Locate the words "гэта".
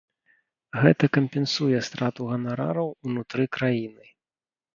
0.83-1.09